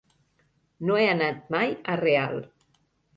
No 0.89 0.95
he 1.01 1.03
anat 1.09 1.51
mai 1.57 1.75
a 1.95 1.99
Real. 2.01 2.35